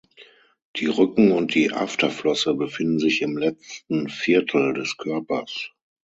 [0.77, 5.73] Die Rücken- und die Afterflosse befinden sich im letzten Viertel des Körpers.